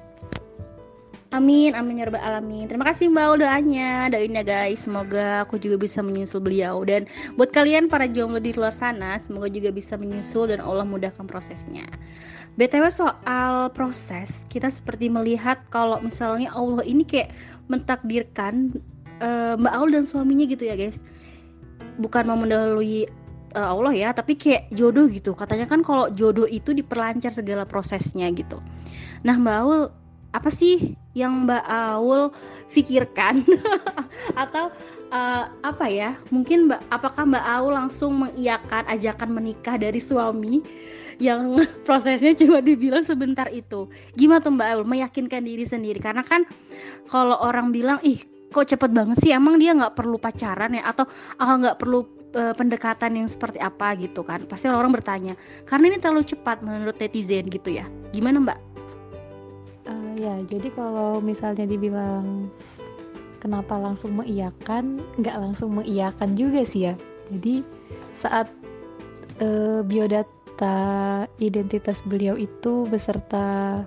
Amin, 1.32 1.72
amin 1.80 2.04
ya 2.04 2.12
rabbal 2.12 2.20
alamin. 2.20 2.68
Terima 2.68 2.84
kasih 2.92 3.08
Mbak 3.08 3.40
doanya, 3.40 4.12
doain 4.12 4.36
ya 4.36 4.44
guys. 4.44 4.84
Semoga 4.84 5.48
aku 5.48 5.56
juga 5.56 5.80
bisa 5.80 6.04
menyusul 6.04 6.44
beliau 6.44 6.84
dan 6.84 7.08
buat 7.40 7.56
kalian 7.56 7.88
para 7.88 8.04
jomblo 8.04 8.44
di 8.44 8.52
luar 8.52 8.76
sana, 8.76 9.16
semoga 9.16 9.48
juga 9.48 9.72
bisa 9.72 9.96
menyusul 9.96 10.52
dan 10.52 10.60
Allah 10.60 10.84
mudahkan 10.84 11.24
prosesnya. 11.24 11.88
BTW 12.60 12.84
soal 12.92 13.72
proses, 13.72 14.44
kita 14.52 14.68
seperti 14.68 15.08
melihat 15.08 15.64
kalau 15.72 16.04
misalnya 16.04 16.52
Allah 16.52 16.84
ini 16.84 17.08
kayak 17.08 17.32
mentakdirkan 17.72 18.76
uh, 19.24 19.56
Mbak 19.56 19.72
Aul 19.72 19.90
dan 19.96 20.04
suaminya 20.04 20.44
gitu 20.44 20.68
ya 20.68 20.76
guys. 20.76 21.00
Bukan 21.96 22.28
mau 22.28 22.36
mendahului 22.36 23.08
uh, 23.56 23.72
Allah 23.72 23.94
ya 23.96 24.10
tapi 24.12 24.36
kayak 24.36 24.68
jodoh 24.76 25.08
gitu 25.08 25.32
katanya 25.32 25.64
kan 25.68 25.80
kalau 25.80 26.12
jodoh 26.12 26.48
itu 26.48 26.76
diperlancar 26.76 27.32
segala 27.32 27.68
prosesnya 27.68 28.28
gitu 28.36 28.60
nah 29.24 29.36
Mbak 29.38 29.58
Aul 29.64 30.01
apa 30.32 30.50
sih 30.50 30.96
yang 31.12 31.44
Mbak 31.44 31.66
Aul 31.68 32.32
pikirkan? 32.72 33.44
Atau 34.42 34.72
uh, 35.12 35.44
apa 35.62 35.86
ya 35.92 36.16
mungkin 36.32 36.72
Mbak 36.72 36.82
apakah 36.88 37.24
Mbak 37.28 37.46
Aul 37.46 37.72
langsung 37.76 38.12
mengiyakan 38.26 38.88
ajakan 38.88 39.30
menikah 39.36 39.76
dari 39.76 40.00
suami 40.00 40.64
yang 41.22 41.62
prosesnya 41.88 42.34
cuma 42.34 42.64
dibilang 42.64 43.04
sebentar 43.04 43.52
itu? 43.52 43.92
Gimana 44.16 44.40
tuh 44.42 44.56
Mbak 44.56 44.68
Aul 44.72 44.86
meyakinkan 44.88 45.44
diri 45.44 45.68
sendiri? 45.68 46.00
Karena 46.00 46.24
kan 46.24 46.48
kalau 47.12 47.38
orang 47.44 47.76
bilang 47.76 48.00
ih 48.02 48.24
kok 48.52 48.68
cepet 48.68 48.92
banget 48.92 49.20
sih? 49.20 49.32
Emang 49.36 49.60
dia 49.60 49.76
nggak 49.76 49.94
perlu 50.00 50.16
pacaran 50.16 50.74
ya? 50.74 50.88
Atau 50.88 51.06
ah 51.38 51.56
nggak 51.60 51.78
perlu 51.78 52.08
uh, 52.36 52.56
pendekatan 52.56 53.20
yang 53.20 53.28
seperti 53.28 53.60
apa? 53.60 53.94
Gitu 54.00 54.24
kan. 54.24 54.48
Pasti 54.48 54.72
orang-orang 54.72 55.04
bertanya. 55.04 55.34
Karena 55.68 55.92
ini 55.92 55.98
terlalu 56.00 56.24
cepat 56.24 56.64
menurut 56.64 56.96
netizen 56.98 57.52
gitu 57.52 57.70
ya. 57.76 57.86
Gimana 58.16 58.40
mbak 58.44 58.60
uh, 60.12 60.16
ya 60.20 60.36
jadi 60.44 60.68
kalau 60.76 61.24
misalnya 61.24 61.64
dibilang 61.64 62.52
kenapa 63.42 63.80
langsung 63.80 64.20
mengiyakan 64.20 65.02
nggak 65.18 65.38
langsung 65.40 65.74
mengiyakan 65.74 66.36
juga 66.38 66.62
sih 66.68 66.92
ya. 66.92 66.96
Jadi 67.32 67.66
saat 68.20 68.52
uh, 69.42 69.82
biodata 69.82 71.26
identitas 71.42 72.04
beliau 72.06 72.38
itu 72.38 72.86
beserta 72.92 73.82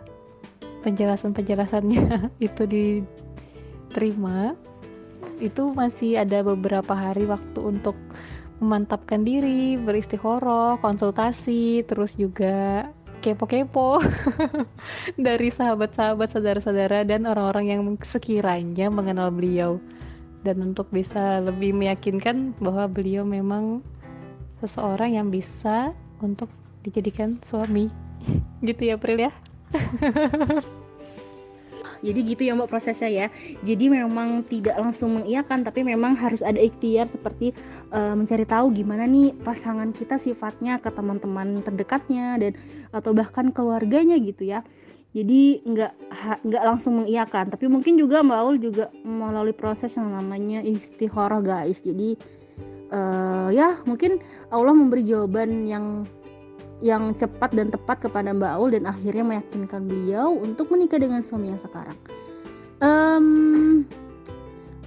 penjelasan-penjelasannya 0.82 2.28
itu 2.46 2.62
diterima 2.66 4.58
itu 5.42 5.72
masih 5.72 6.20
ada 6.20 6.42
beberapa 6.44 6.94
hari 6.94 7.26
waktu 7.26 7.58
untuk 7.58 7.96
memantapkan 8.62 9.26
diri, 9.26 9.74
beristighoroh, 9.74 10.78
konsultasi, 10.78 11.82
terus 11.90 12.14
juga 12.14 12.86
kepo-kepo 13.24 14.04
dari 15.26 15.48
sahabat-sahabat, 15.48 16.36
saudara-saudara 16.36 17.08
dan 17.08 17.24
orang-orang 17.24 17.72
yang 17.72 17.80
sekiranya 18.04 18.92
mengenal 18.92 19.32
beliau. 19.32 19.80
Dan 20.44 20.60
untuk 20.60 20.92
bisa 20.92 21.40
lebih 21.40 21.72
meyakinkan 21.72 22.52
bahwa 22.60 22.84
beliau 22.84 23.24
memang 23.24 23.80
seseorang 24.60 25.16
yang 25.16 25.32
bisa 25.32 25.96
untuk 26.20 26.52
dijadikan 26.84 27.40
suami. 27.40 27.88
Gitu 28.68 28.92
ya 28.92 29.00
April 29.00 29.16
ya? 29.24 29.32
Jadi 32.04 32.20
gitu 32.20 32.44
ya 32.44 32.52
mbak 32.52 32.68
prosesnya 32.68 33.08
ya. 33.08 33.26
Jadi 33.64 33.88
memang 33.88 34.44
tidak 34.44 34.76
langsung 34.76 35.16
mengiyakan 35.16 35.64
tapi 35.64 35.80
memang 35.80 36.12
harus 36.12 36.44
ada 36.44 36.60
ikhtiar 36.60 37.08
seperti 37.08 37.56
uh, 37.94 38.14
mencari 38.18 38.42
tahu 38.42 38.74
gimana 38.74 39.06
nih 39.06 39.30
pasangan 39.46 39.94
kita 39.94 40.18
sifatnya 40.18 40.82
ke 40.82 40.90
teman-teman 40.90 41.62
terdekatnya 41.62 42.36
dan 42.42 42.52
atau 42.90 43.14
bahkan 43.14 43.54
keluarganya 43.54 44.18
gitu 44.18 44.50
ya. 44.50 44.66
Jadi 45.14 45.62
nggak 45.62 45.92
nggak 46.42 46.64
langsung 46.66 46.98
mengiyakan. 46.98 47.54
Tapi 47.54 47.70
mungkin 47.70 47.94
juga 47.94 48.26
mbak 48.26 48.38
Aul 48.42 48.56
juga 48.58 48.90
melalui 49.06 49.54
proses 49.54 49.94
yang 49.94 50.10
namanya 50.10 50.58
istikharah 50.58 51.38
guys. 51.38 51.78
Jadi 51.78 52.18
uh, 52.90 53.48
ya 53.54 53.78
mungkin 53.86 54.18
Allah 54.50 54.74
memberi 54.74 55.06
jawaban 55.06 55.70
yang 55.70 56.02
yang 56.82 57.14
cepat 57.16 57.54
dan 57.54 57.70
tepat 57.70 58.02
kepada 58.02 58.34
Mbak 58.34 58.52
Aul 58.60 58.74
dan 58.76 58.84
akhirnya 58.84 59.24
meyakinkan 59.24 59.88
beliau 59.88 60.34
untuk 60.34 60.68
menikah 60.74 61.00
dengan 61.00 61.22
suami 61.24 61.54
yang 61.54 61.62
sekarang. 61.62 61.96
Um, 62.82 63.26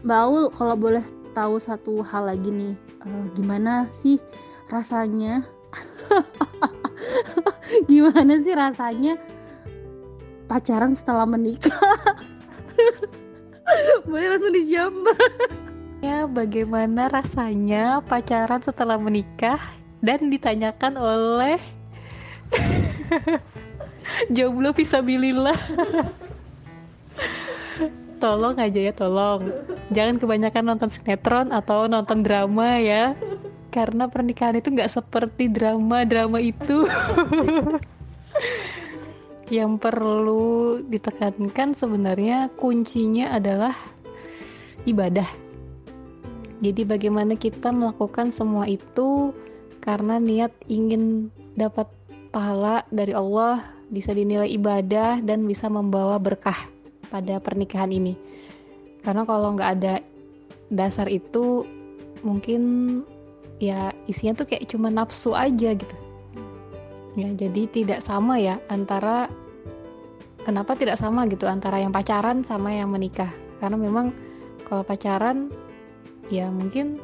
Mbak 0.03 0.19
Aul 0.27 0.43
kalau 0.53 0.75
boleh 0.77 1.01
tahu 1.33 1.57
satu 1.57 2.05
hal 2.05 2.29
lagi 2.29 2.53
nih, 2.53 2.77
uh, 3.03 3.25
gimana 3.35 3.91
sih 3.99 4.17
rasanya? 4.71 5.43
gimana 7.91 8.39
sih 8.41 8.55
rasanya 8.55 9.19
pacaran 10.47 10.95
setelah 10.95 11.27
menikah? 11.27 11.73
boleh 14.09 14.27
langsung 14.31 14.55
dijawab. 14.55 14.95
Ya, 15.97 16.29
bagaimana 16.29 17.09
rasanya 17.09 18.05
pacaran 18.05 18.61
setelah 18.61 19.01
menikah 19.01 19.57
dan 19.99 20.29
ditanyakan 20.29 20.93
oleh 20.93 21.57
jomblo 24.35 24.71
bisa 24.77 25.01
bilillah 25.01 25.57
tolong 28.17 28.57
aja 28.57 28.79
ya 28.89 28.93
tolong. 28.93 29.53
Jangan 29.93 30.17
kebanyakan 30.17 30.63
nonton 30.73 30.89
sinetron 30.89 31.53
atau 31.53 31.85
nonton 31.85 32.25
drama 32.25 32.81
ya. 32.81 33.13
Karena 33.71 34.09
pernikahan 34.09 34.57
itu 34.57 34.73
nggak 34.73 34.91
seperti 34.91 35.47
drama-drama 35.47 36.41
itu. 36.41 36.89
Yang 39.57 39.73
perlu 39.79 40.81
ditekankan 40.91 41.77
sebenarnya 41.77 42.51
kuncinya 42.59 43.37
adalah 43.37 43.73
ibadah. 44.83 45.27
Jadi 46.57 46.81
bagaimana 46.83 47.37
kita 47.37 47.69
melakukan 47.69 48.33
semua 48.33 48.65
itu 48.65 49.31
karena 49.79 50.17
niat 50.17 50.51
ingin 50.67 51.29
dapat 51.53 51.85
pahala 52.33 52.83
dari 52.89 53.13
Allah 53.13 53.61
bisa 53.87 54.11
dinilai 54.11 54.51
ibadah 54.51 55.23
dan 55.23 55.47
bisa 55.47 55.71
membawa 55.71 56.19
berkah 56.19 56.57
pada 57.09 57.39
pernikahan 57.39 57.91
ini. 57.91 58.13
Karena 59.01 59.23
kalau 59.23 59.55
nggak 59.55 59.71
ada 59.79 60.03
dasar 60.67 61.07
itu 61.07 61.63
mungkin 62.25 62.61
ya 63.57 63.95
isinya 64.05 64.43
tuh 64.43 64.47
kayak 64.49 64.69
cuma 64.69 64.91
nafsu 64.91 65.33
aja 65.33 65.73
gitu. 65.73 65.95
Ya 67.17 67.33
jadi 67.33 67.65
tidak 67.73 67.99
sama 68.05 68.37
ya 68.37 68.61
antara 68.69 69.25
kenapa 70.45 70.77
tidak 70.77 71.01
sama 71.01 71.25
gitu 71.27 71.49
antara 71.49 71.81
yang 71.81 71.89
pacaran 71.89 72.45
sama 72.45 72.71
yang 72.71 72.93
menikah. 72.93 73.31
Karena 73.57 73.79
memang 73.79 74.13
kalau 74.69 74.85
pacaran 74.85 75.49
ya 76.29 76.51
mungkin 76.51 77.01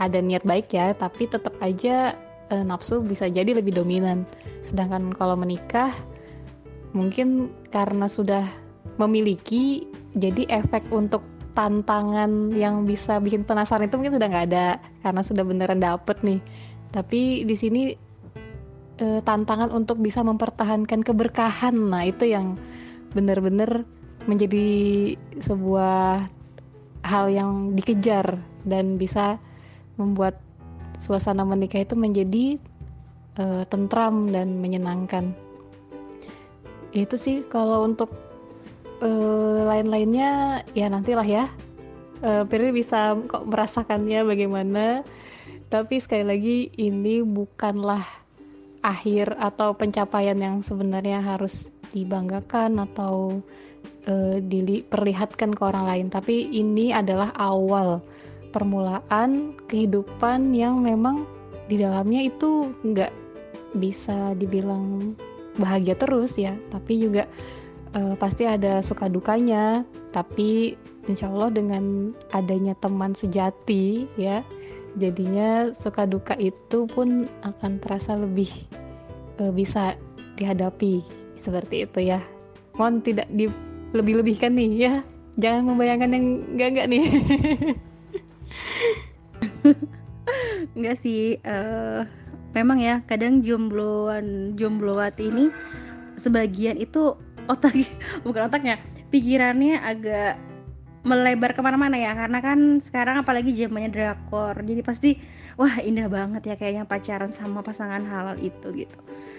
ada 0.00 0.16
niat 0.22 0.46
baik 0.48 0.72
ya 0.72 0.96
tapi 0.96 1.28
tetap 1.28 1.52
aja 1.60 2.16
e, 2.48 2.56
nafsu 2.64 3.04
bisa 3.04 3.28
jadi 3.28 3.52
lebih 3.52 3.76
dominan. 3.76 4.24
Sedangkan 4.64 5.12
kalau 5.12 5.36
menikah 5.36 5.92
mungkin 6.96 7.52
karena 7.70 8.06
sudah 8.10 8.46
memiliki 8.98 9.86
jadi 10.18 10.46
efek 10.50 10.84
untuk 10.90 11.22
tantangan 11.54 12.54
yang 12.54 12.86
bisa 12.86 13.18
bikin 13.18 13.42
penasaran 13.42 13.90
itu 13.90 13.98
mungkin 13.98 14.16
sudah 14.18 14.28
nggak 14.30 14.46
ada 14.54 14.68
karena 15.02 15.22
sudah 15.22 15.44
beneran 15.46 15.82
dapet 15.82 16.16
nih. 16.22 16.40
Tapi 16.90 17.46
di 17.46 17.56
sini 17.58 17.82
e, 18.98 19.06
tantangan 19.24 19.70
untuk 19.74 19.98
bisa 19.98 20.20
mempertahankan 20.22 21.02
keberkahan 21.02 21.74
nah 21.74 22.06
itu 22.06 22.28
yang 22.28 22.54
benar-benar 23.16 23.82
menjadi 24.28 24.68
sebuah 25.42 26.28
hal 27.02 27.26
yang 27.32 27.74
dikejar 27.74 28.36
dan 28.68 29.00
bisa 29.00 29.40
membuat 29.96 30.36
suasana 31.00 31.42
menikah 31.48 31.82
itu 31.82 31.96
menjadi 31.96 32.60
e, 33.40 33.44
tentram 33.72 34.28
dan 34.30 34.60
menyenangkan 34.60 35.32
itu 36.90 37.14
sih 37.14 37.36
kalau 37.46 37.86
untuk 37.86 38.10
uh, 39.02 39.66
lain-lainnya 39.66 40.62
ya 40.74 40.86
nantilah 40.90 41.26
ya. 41.26 41.46
Uh, 42.20 42.44
Piri 42.44 42.70
bisa 42.74 43.16
kok 43.30 43.48
merasakannya 43.48 44.26
bagaimana. 44.26 45.06
Tapi 45.70 46.02
sekali 46.02 46.24
lagi 46.26 46.58
ini 46.76 47.22
bukanlah 47.22 48.02
akhir 48.82 49.38
atau 49.38 49.70
pencapaian 49.76 50.36
yang 50.36 50.66
sebenarnya 50.66 51.22
harus 51.22 51.70
dibanggakan 51.94 52.82
atau 52.90 53.38
uh, 54.10 54.36
diperlihatkan 54.42 55.54
ke 55.54 55.62
orang 55.62 55.86
lain. 55.86 56.06
Tapi 56.10 56.50
ini 56.50 56.90
adalah 56.90 57.30
awal 57.38 58.02
permulaan 58.50 59.54
kehidupan 59.70 60.50
yang 60.52 60.82
memang 60.82 61.22
di 61.70 61.78
dalamnya 61.78 62.26
itu 62.26 62.74
nggak 62.82 63.14
bisa 63.78 64.34
dibilang 64.34 65.14
bahagia 65.56 65.96
terus 65.98 66.36
ya. 66.36 66.54
Tapi 66.70 67.08
juga 67.08 67.24
uh, 67.96 68.14
pasti 68.20 68.46
ada 68.46 68.84
suka 68.84 69.10
dukanya. 69.10 69.82
Tapi 70.14 70.76
insya 71.08 71.32
Allah 71.32 71.50
dengan 71.50 72.14
adanya 72.30 72.76
teman 72.78 73.16
sejati 73.16 74.06
ya 74.20 74.44
jadinya 74.98 75.70
suka 75.70 76.02
duka 76.06 76.34
itu 76.42 76.86
pun 76.90 77.30
akan 77.46 77.78
terasa 77.78 78.18
lebih 78.18 78.50
uh, 79.38 79.54
bisa 79.54 79.94
dihadapi. 80.34 81.04
Seperti 81.38 81.86
itu 81.86 82.10
ya. 82.10 82.18
Mohon 82.76 83.00
tidak 83.04 83.28
di 83.32 83.48
lebih-lebihkan 83.94 84.54
nih 84.54 84.70
ya. 84.76 84.94
Jangan 85.40 85.72
membayangkan 85.72 86.12
yang 86.12 86.26
enggak-enggak 86.56 86.86
nih. 86.90 87.04
Enggak 90.76 90.96
sih 91.00 91.40
uh, 91.42 92.04
memang 92.56 92.78
ya 92.82 93.02
kadang 93.06 93.42
jombloan 93.44 94.58
jombloat 94.58 95.14
ini 95.22 95.50
sebagian 96.20 96.76
itu 96.76 97.14
otak 97.46 97.74
bukan 98.26 98.50
otaknya 98.50 98.78
pikirannya 99.10 99.82
agak 99.82 100.38
melebar 101.04 101.56
ke 101.56 101.60
mana-mana 101.64 101.96
ya. 101.96 102.12
Karena 102.12 102.38
kan 102.40 102.80
sekarang 102.84 103.20
apalagi 103.20 103.52
zamannya 103.56 103.90
drakor 103.92 104.56
jadi 104.60 104.80
pasti 104.84 105.16
wah 105.56 105.80
indah 105.80 106.08
banget 106.08 106.42
ya 106.46 106.54
kayaknya 106.56 106.84
pacaran 106.88 107.32
sama 107.32 107.60
pasangan 107.60 108.04
halal 108.04 108.36
itu 108.40 108.68
gitu. 108.72 108.98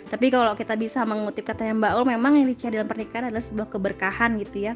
Tapi 0.09 0.27
kalau 0.27 0.57
kita 0.59 0.75
bisa 0.75 1.07
mengutip 1.07 1.47
kata 1.47 1.71
yang 1.71 1.79
Mbak 1.79 1.93
Ul 1.95 2.05
memang 2.09 2.33
yang 2.35 2.47
dicari 2.51 2.75
dalam 2.75 2.89
pernikahan 2.89 3.31
adalah 3.31 3.45
sebuah 3.45 3.67
keberkahan 3.71 4.41
gitu 4.43 4.71
ya. 4.71 4.73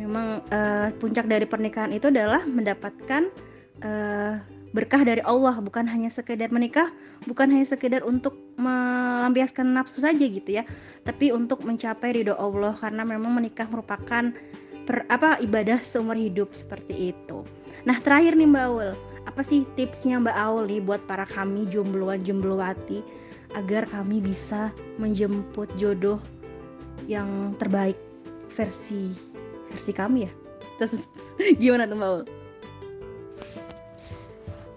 Memang 0.00 0.42
uh, 0.50 0.88
puncak 0.98 1.28
dari 1.30 1.46
pernikahan 1.46 1.94
itu 1.94 2.10
adalah 2.10 2.42
mendapatkan 2.48 3.30
uh, 3.84 4.34
berkah 4.74 5.06
dari 5.06 5.22
Allah 5.22 5.54
bukan 5.62 5.86
hanya 5.86 6.10
sekedar 6.10 6.50
menikah 6.50 6.90
bukan 7.30 7.46
hanya 7.46 7.62
sekedar 7.62 8.02
untuk 8.02 8.34
melampiaskan 8.58 9.70
nafsu 9.70 10.02
saja 10.02 10.26
gitu 10.26 10.50
ya 10.50 10.66
tapi 11.06 11.30
untuk 11.30 11.62
mencapai 11.62 12.18
ridho 12.18 12.34
Allah 12.34 12.74
karena 12.74 13.06
memang 13.06 13.38
menikah 13.38 13.70
merupakan 13.70 14.34
per, 14.84 15.06
apa 15.08 15.40
ibadah 15.40 15.80
seumur 15.80 16.18
hidup 16.18 16.52
seperti 16.52 17.14
itu. 17.16 17.46
Nah 17.88 18.02
terakhir 18.04 18.36
nih 18.36 18.48
Mbak 18.50 18.64
Aul 18.68 18.90
apa 19.24 19.40
sih 19.40 19.64
tipsnya 19.78 20.20
Mbak 20.20 20.36
Aul 20.36 20.64
nih 20.68 20.80
buat 20.84 21.00
para 21.08 21.24
kami 21.24 21.70
jombloan 21.72 22.26
jomblowati 22.26 23.00
agar 23.56 23.88
kami 23.88 24.20
bisa 24.20 24.74
menjemput 25.00 25.70
jodoh 25.80 26.20
yang 27.08 27.56
terbaik 27.56 27.96
versi 28.52 29.14
versi 29.72 29.92
kami 29.94 30.28
ya? 30.28 30.32
Terus 30.82 31.00
gimana 31.62 31.88
tuh 31.88 31.96
Mbak 31.96 32.10
Aul 32.10 32.24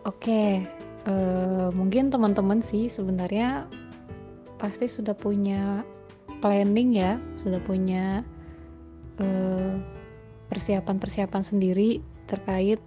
Oke, 0.07 0.63
uh, 1.03 1.67
mungkin 1.75 2.07
teman-teman 2.07 2.63
sih 2.63 2.87
sebenarnya 2.87 3.67
pasti 4.55 4.87
sudah 4.87 5.11
punya 5.11 5.83
planning 6.39 6.95
ya, 6.95 7.19
sudah 7.43 7.59
punya 7.65 8.23
eh, 9.19 9.73
persiapan-persiapan 10.47 11.43
sendiri 11.43 11.99
terkait 12.25 12.79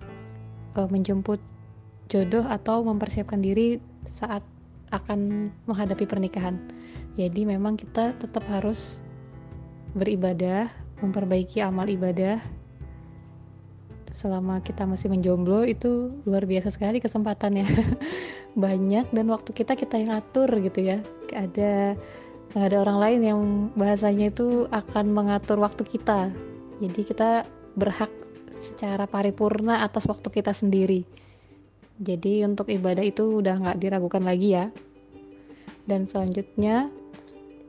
uh, 0.80 0.88
menjemput 0.88 1.38
jodoh 2.09 2.42
atau 2.48 2.83
mempersiapkan 2.83 3.44
diri 3.44 3.78
saat 4.09 4.40
akan 4.90 5.52
menghadapi 5.68 6.09
pernikahan. 6.09 6.59
Jadi 7.20 7.44
memang 7.44 7.76
kita 7.76 8.16
tetap 8.16 8.42
harus 8.48 8.98
beribadah, 9.94 10.72
memperbaiki 11.04 11.61
amal 11.62 11.87
ibadah 11.87 12.40
selama 14.14 14.61
kita 14.61 14.85
masih 14.85 15.11
menjomblo 15.11 15.62
itu 15.66 16.11
luar 16.27 16.44
biasa 16.44 16.75
sekali 16.75 16.99
kesempatannya. 16.99 17.66
Banyak 18.64 19.14
dan 19.14 19.27
waktu 19.31 19.51
kita 19.55 19.79
kita 19.79 19.96
yang 19.99 20.18
atur 20.18 20.51
gitu 20.59 20.81
ya. 20.83 20.99
Ada 21.31 21.94
ada 22.59 22.77
orang 22.83 22.99
lain 22.99 23.20
yang 23.23 23.40
bahasanya 23.79 24.35
itu 24.35 24.66
akan 24.75 25.14
mengatur 25.14 25.62
waktu 25.62 25.87
kita. 25.87 26.35
Jadi 26.83 27.01
kita 27.07 27.46
berhak 27.79 28.11
secara 28.59 29.07
paripurna 29.07 29.87
atas 29.87 30.11
waktu 30.11 30.29
kita 30.29 30.51
sendiri. 30.51 31.07
Jadi 32.01 32.42
untuk 32.42 32.73
ibadah 32.73 33.05
itu 33.05 33.38
udah 33.44 33.55
nggak 33.61 33.79
diragukan 33.79 34.25
lagi 34.25 34.57
ya. 34.57 34.66
Dan 35.87 36.09
selanjutnya 36.09 36.90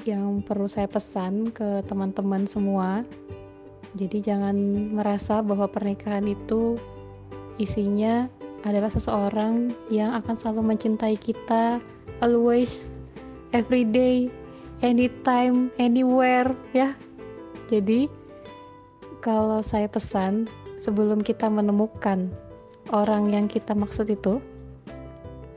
yang 0.07 0.41
perlu 0.41 0.65
saya 0.65 0.89
pesan 0.89 1.53
ke 1.53 1.85
teman-teman 1.85 2.49
semua 2.49 3.05
jadi 3.91 4.23
jangan 4.23 4.55
merasa 4.95 5.43
bahwa 5.43 5.67
pernikahan 5.67 6.23
itu 6.23 6.79
isinya 7.59 8.31
adalah 8.63 8.87
seseorang 8.87 9.75
yang 9.91 10.15
akan 10.15 10.37
selalu 10.37 10.75
mencintai 10.75 11.19
kita 11.19 11.83
always, 12.23 12.95
every 13.51 13.83
day, 13.83 14.31
anytime, 14.79 15.67
anywhere 15.75 16.55
ya. 16.71 16.95
Jadi 17.67 18.07
kalau 19.19 19.59
saya 19.59 19.91
pesan 19.91 20.47
sebelum 20.79 21.19
kita 21.19 21.51
menemukan 21.51 22.31
orang 22.95 23.27
yang 23.33 23.45
kita 23.51 23.75
maksud 23.75 24.07
itu 24.07 24.39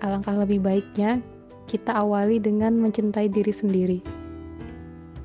alangkah 0.02 0.34
lebih 0.36 0.58
baiknya 0.58 1.22
kita 1.70 1.96
awali 1.96 2.42
dengan 2.42 2.76
mencintai 2.82 3.30
diri 3.30 3.52
sendiri. 3.54 3.98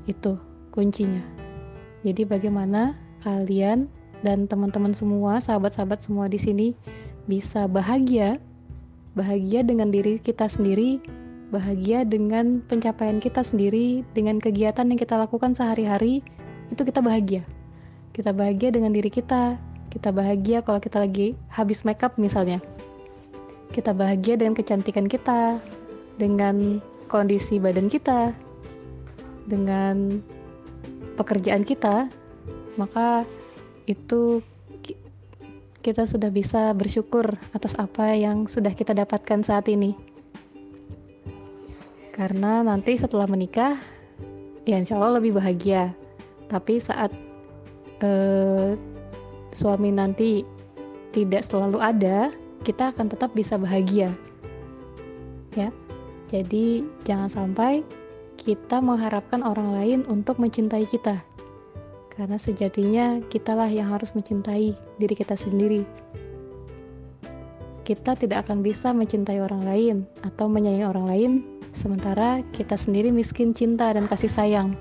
Itu 0.06 0.38
kuncinya. 0.70 1.20
Jadi 2.00 2.24
bagaimana 2.24 2.96
kalian 3.24 3.88
dan 4.20 4.44
teman-teman 4.44 4.92
semua, 4.92 5.40
sahabat-sahabat 5.40 6.04
semua 6.04 6.28
di 6.28 6.36
sini 6.36 6.68
bisa 7.24 7.64
bahagia, 7.64 8.36
bahagia 9.16 9.64
dengan 9.64 9.88
diri 9.88 10.20
kita 10.20 10.48
sendiri, 10.48 11.00
bahagia 11.50 12.04
dengan 12.06 12.62
pencapaian 12.68 13.18
kita 13.18 13.42
sendiri, 13.42 14.06
dengan 14.12 14.38
kegiatan 14.38 14.86
yang 14.86 15.00
kita 15.00 15.18
lakukan 15.18 15.56
sehari-hari, 15.56 16.22
itu 16.70 16.82
kita 16.84 17.02
bahagia. 17.02 17.42
Kita 18.14 18.34
bahagia 18.34 18.70
dengan 18.74 18.94
diri 18.94 19.10
kita, 19.10 19.58
kita 19.90 20.14
bahagia 20.14 20.62
kalau 20.62 20.78
kita 20.78 21.02
lagi 21.02 21.34
habis 21.50 21.82
makeup 21.82 22.14
misalnya. 22.16 22.62
kita 23.70 23.94
bahagia 23.94 24.34
dengan 24.34 24.58
kecantikan 24.58 25.06
kita, 25.06 25.62
dengan 26.18 26.82
kondisi 27.06 27.62
badan 27.62 27.86
kita, 27.86 28.34
dengan 29.46 30.18
pekerjaan 31.14 31.62
kita, 31.62 32.10
maka 32.78 33.26
itu 33.88 34.44
kita 35.80 36.04
sudah 36.04 36.28
bisa 36.28 36.76
bersyukur 36.76 37.40
atas 37.56 37.72
apa 37.80 38.12
yang 38.12 38.44
sudah 38.44 38.70
kita 38.76 38.92
dapatkan 38.92 39.40
saat 39.40 39.64
ini. 39.72 39.96
Karena 42.12 42.60
nanti 42.60 43.00
setelah 43.00 43.24
menikah, 43.24 43.80
ya 44.68 44.76
insya 44.76 45.00
Allah 45.00 45.16
lebih 45.16 45.40
bahagia. 45.40 45.96
Tapi 46.52 46.76
saat 46.84 47.08
eh, 48.04 48.76
suami 49.56 49.88
nanti 49.88 50.44
tidak 51.16 51.48
selalu 51.48 51.80
ada, 51.80 52.28
kita 52.60 52.92
akan 52.92 53.08
tetap 53.08 53.32
bisa 53.32 53.56
bahagia. 53.56 54.12
Ya. 55.56 55.72
Jadi 56.28 56.86
jangan 57.08 57.32
sampai 57.32 57.82
kita 58.36 58.78
mengharapkan 58.84 59.40
orang 59.42 59.74
lain 59.74 60.00
untuk 60.06 60.38
mencintai 60.38 60.86
kita 60.86 61.24
karena 62.20 62.36
sejatinya 62.36 63.06
kitalah 63.32 63.72
yang 63.72 63.96
harus 63.96 64.12
mencintai 64.12 64.76
diri 65.00 65.14
kita 65.16 65.40
sendiri. 65.40 65.88
Kita 67.88 68.12
tidak 68.12 68.44
akan 68.44 68.60
bisa 68.60 68.92
mencintai 68.92 69.40
orang 69.40 69.64
lain 69.64 69.96
atau 70.20 70.44
menyayangi 70.44 70.84
orang 70.84 71.06
lain 71.08 71.32
sementara 71.72 72.44
kita 72.52 72.76
sendiri 72.76 73.08
miskin 73.08 73.56
cinta 73.56 73.88
dan 73.96 74.04
kasih 74.04 74.28
sayang. 74.28 74.76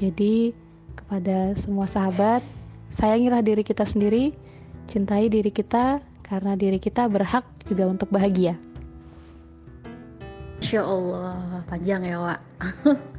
Jadi, 0.00 0.56
kepada 0.96 1.52
semua 1.60 1.84
sahabat, 1.84 2.40
sayangilah 2.96 3.44
diri 3.44 3.60
kita 3.60 3.84
sendiri, 3.84 4.32
cintai 4.88 5.28
diri 5.28 5.52
kita 5.52 6.00
karena 6.24 6.56
diri 6.56 6.80
kita 6.80 7.12
berhak 7.12 7.44
juga 7.68 7.92
untuk 7.92 8.08
bahagia. 8.08 8.56
Insya 10.64 10.80
Allah, 10.80 11.60
panjang 11.68 12.08
ya, 12.08 12.16
Wak. 12.24 12.40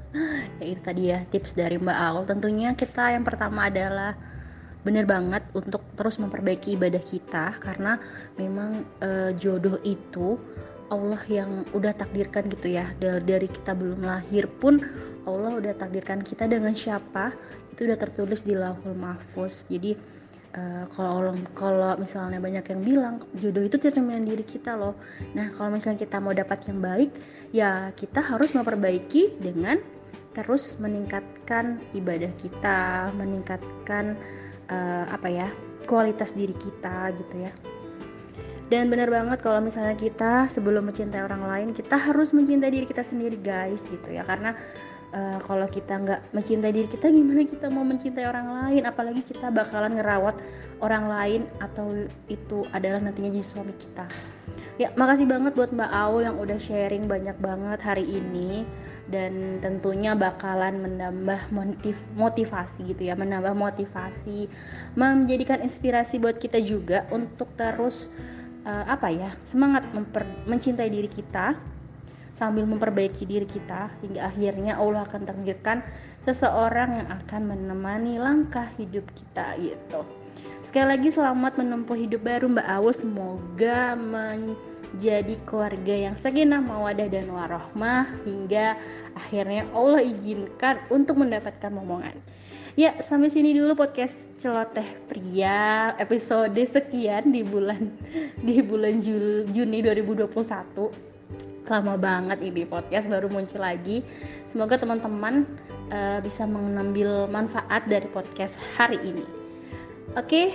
ya 0.59 0.65
itu 0.65 0.81
tadi 0.81 1.03
ya 1.13 1.19
tips 1.29 1.53
dari 1.57 1.77
Mbak 1.77 1.97
Aul 1.97 2.23
tentunya 2.25 2.73
kita 2.73 3.13
yang 3.13 3.23
pertama 3.25 3.67
adalah 3.69 4.17
benar 4.85 5.03
banget 5.03 5.43
untuk 5.51 5.83
terus 5.99 6.15
memperbaiki 6.15 6.79
ibadah 6.79 7.03
kita 7.03 7.59
karena 7.59 7.99
memang 8.39 8.87
e, 9.03 9.35
jodoh 9.35 9.75
itu 9.83 10.39
Allah 10.87 11.19
yang 11.27 11.67
udah 11.75 11.91
takdirkan 11.95 12.47
gitu 12.47 12.71
ya. 12.79 12.91
Dari, 12.99 13.19
dari 13.23 13.47
kita 13.51 13.75
belum 13.75 14.07
lahir 14.07 14.47
pun 14.47 14.79
Allah 15.27 15.59
udah 15.59 15.75
takdirkan 15.75 16.23
kita 16.23 16.47
dengan 16.47 16.71
siapa? 16.71 17.35
Itu 17.75 17.87
udah 17.87 17.99
tertulis 17.99 18.47
di 18.47 18.55
lahul 18.55 18.95
mahfuz. 18.95 19.67
Jadi 19.67 19.99
uh, 20.55 20.85
kalau 20.95 21.91
misalnya 21.99 22.39
banyak 22.39 22.65
yang 22.71 22.81
bilang 22.83 23.15
jodoh 23.35 23.67
itu 23.67 23.75
cerminan 23.75 24.23
diri 24.23 24.47
kita 24.47 24.79
loh. 24.79 24.95
Nah 25.35 25.51
kalau 25.59 25.75
misalnya 25.75 26.07
kita 26.07 26.17
mau 26.23 26.31
dapat 26.31 26.63
yang 26.71 26.79
baik 26.79 27.11
ya 27.51 27.91
kita 27.95 28.23
harus 28.23 28.51
memperbaiki 28.55 29.39
dengan 29.39 29.79
terus 30.37 30.77
meningkatkan 30.77 31.81
ibadah 31.97 32.29
kita, 32.37 33.09
meningkatkan 33.17 34.13
uh, 34.69 35.09
apa 35.09 35.27
ya 35.33 35.47
kualitas 35.89 36.37
diri 36.37 36.53
kita 36.53 37.09
gitu 37.17 37.49
ya. 37.49 37.51
Dan 38.67 38.91
benar 38.91 39.07
banget 39.07 39.41
kalau 39.41 39.63
misalnya 39.63 39.95
kita 39.97 40.45
sebelum 40.51 40.91
mencintai 40.91 41.23
orang 41.23 41.41
lain 41.41 41.67
kita 41.73 41.95
harus 41.97 42.35
mencintai 42.35 42.69
diri 42.69 42.85
kita 42.85 43.01
sendiri 43.01 43.39
guys 43.39 43.81
gitu 43.87 44.11
ya 44.11 44.27
karena 44.27 44.53
uh, 45.15 45.39
kalau 45.39 45.63
kita 45.71 45.95
nggak 45.95 46.21
mencintai 46.35 46.75
diri 46.75 46.87
kita 46.91 47.07
gimana 47.07 47.47
kita 47.47 47.71
mau 47.71 47.87
mencintai 47.87 48.27
orang 48.27 48.47
lain 48.51 48.83
apalagi 48.83 49.23
kita 49.23 49.47
bakalan 49.55 49.95
ngerawat 49.95 50.35
orang 50.83 51.07
lain 51.07 51.41
atau 51.63 52.11
itu 52.27 52.67
adalah 52.75 52.99
nantinya 52.99 53.39
jadi 53.39 53.47
suami 53.47 53.71
kita. 53.71 54.36
Ya 54.77 54.93
makasih 54.93 55.25
banget 55.25 55.57
buat 55.57 55.73
Mbak 55.73 55.89
Aul 55.89 56.21
yang 56.29 56.37
udah 56.37 56.61
sharing 56.61 57.09
banyak 57.09 57.33
banget 57.41 57.81
hari 57.81 58.05
ini 58.05 58.61
dan 59.09 59.57
tentunya 59.57 60.13
bakalan 60.13 60.77
menambah 60.83 61.49
motiv 61.49 61.97
motivasi 62.13 62.93
gitu 62.93 63.09
ya 63.09 63.17
menambah 63.17 63.55
motivasi 63.55 64.45
menjadikan 64.93 65.63
inspirasi 65.65 66.21
buat 66.21 66.37
kita 66.37 66.61
juga 66.61 67.09
untuk 67.09 67.49
terus 67.57 68.13
uh, 68.67 68.85
apa 68.85 69.07
ya 69.09 69.31
semangat 69.47 69.87
mencintai 70.45 70.91
diri 70.91 71.09
kita 71.09 71.55
sambil 72.37 72.69
memperbaiki 72.69 73.25
diri 73.25 73.49
kita 73.49 73.89
hingga 74.05 74.29
akhirnya 74.29 74.77
Allah 74.77 75.09
akan 75.09 75.25
takdirkan 75.25 75.81
seseorang 76.27 76.99
yang 76.99 77.07
akan 77.23 77.41
menemani 77.55 78.19
langkah 78.19 78.67
hidup 78.75 79.07
kita 79.15 79.55
gitu 79.63 80.03
sekali 80.59 80.99
lagi 80.99 81.07
selamat 81.15 81.55
menempuh 81.55 81.95
hidup 81.95 82.27
baru 82.27 82.51
Mbak 82.51 82.67
Awu 82.67 82.91
semoga 82.91 83.95
men 83.95 84.59
jadi 84.95 85.35
keluarga 85.43 85.91
yang 85.91 86.15
sakinah 86.19 86.63
mawadah 86.63 87.11
dan 87.11 87.27
warohmah 87.27 88.07
hingga 88.23 88.79
akhirnya 89.19 89.67
Allah 89.75 89.99
izinkan 89.99 90.79
untuk 90.87 91.19
mendapatkan 91.19 91.67
momongan. 91.67 92.15
Ya, 92.77 92.93
sampai 93.01 93.33
sini 93.33 93.57
dulu 93.57 93.73
podcast 93.73 94.15
celoteh 94.37 94.85
pria 95.09 95.91
episode 95.97 96.55
sekian 96.55 97.33
di 97.33 97.41
bulan 97.41 97.89
di 98.47 98.61
bulan 98.63 99.01
Jul, 99.03 99.49
Juni 99.51 99.81
2021. 99.83 100.87
Lama 101.67 101.99
banget 101.99 102.39
ini 102.39 102.63
podcast 102.63 103.11
baru 103.11 103.27
muncul 103.27 103.59
lagi. 103.59 104.05
Semoga 104.47 104.79
teman-teman 104.79 105.43
uh, 105.91 106.19
bisa 106.23 106.43
mengambil 106.47 107.27
manfaat 107.29 107.85
dari 107.87 108.07
podcast 108.11 108.55
hari 108.75 108.99
ini. 109.03 109.25
Oke, 110.15 110.23
okay, 110.23 110.47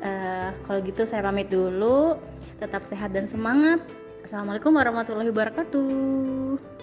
uh, 0.00 0.06
eh, 0.06 0.50
kalau 0.64 0.80
gitu 0.80 1.04
saya 1.04 1.26
pamit 1.26 1.50
dulu 1.50 2.16
tetap 2.62 2.86
sehat 2.86 3.12
dan 3.12 3.26
semangat. 3.26 3.82
Assalamualaikum 4.24 4.72
warahmatullahi 4.72 5.28
wabarakatuh. 5.28 6.73